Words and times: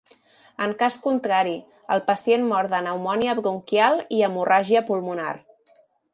En 0.65 0.71
cas 0.77 0.95
contrari, 1.03 1.53
el 1.97 2.01
pacient 2.07 2.47
mor 2.53 2.71
de 2.73 2.81
pneumònia 2.87 3.37
bronquial 3.41 4.03
i 4.19 4.25
hemorràgia 4.31 4.85
pulmonar. 4.91 5.31